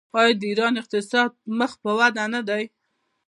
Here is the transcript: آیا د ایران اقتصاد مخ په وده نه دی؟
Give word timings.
آیا 0.19 0.31
د 0.39 0.41
ایران 0.49 0.73
اقتصاد 0.81 1.31
مخ 1.59 1.71
په 1.83 1.91
وده 1.99 2.25
نه 2.33 2.41
دی؟ 2.47 2.63